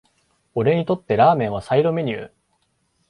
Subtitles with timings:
[0.55, 2.31] 俺にとってラーメンはサイドメニュー